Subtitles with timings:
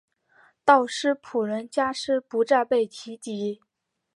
[0.65, 3.61] 道斯普伦加斯不再被提及。